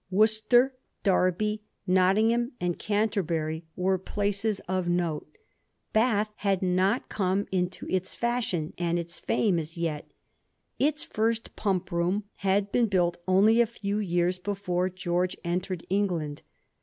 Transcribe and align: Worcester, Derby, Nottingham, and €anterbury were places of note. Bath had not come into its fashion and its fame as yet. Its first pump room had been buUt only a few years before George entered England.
Worcester, 0.09 0.73
Derby, 1.03 1.61
Nottingham, 1.85 2.53
and 2.59 2.79
€anterbury 2.79 3.65
were 3.75 3.99
places 3.99 4.59
of 4.61 4.87
note. 4.87 5.37
Bath 5.93 6.31
had 6.37 6.63
not 6.63 7.07
come 7.07 7.45
into 7.51 7.85
its 7.87 8.15
fashion 8.15 8.73
and 8.79 8.97
its 8.97 9.19
fame 9.19 9.59
as 9.59 9.77
yet. 9.77 10.09
Its 10.79 11.03
first 11.03 11.55
pump 11.55 11.91
room 11.91 12.23
had 12.37 12.71
been 12.71 12.89
buUt 12.89 13.17
only 13.27 13.61
a 13.61 13.67
few 13.67 13.99
years 13.99 14.39
before 14.39 14.89
George 14.89 15.37
entered 15.43 15.85
England. 15.87 16.41